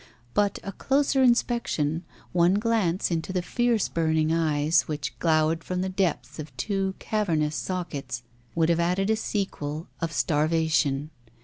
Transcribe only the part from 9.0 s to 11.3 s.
a sequel of starvation.